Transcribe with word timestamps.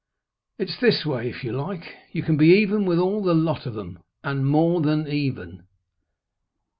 "It's 0.57 0.77
this 0.79 1.05
way; 1.05 1.29
if 1.29 1.43
you 1.43 1.51
like, 1.51 1.95
you 2.11 2.23
can 2.23 2.35
be 2.35 2.47
even 2.55 2.87
with 2.87 2.97
all 2.97 3.21
the 3.21 3.35
lot 3.35 3.67
of 3.67 3.75
them 3.75 3.99
and 4.23 4.47
more 4.47 4.81
than 4.81 5.07
even." 5.07 5.67